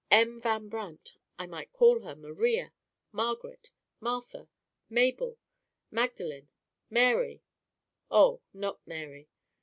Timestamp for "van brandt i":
0.41-1.45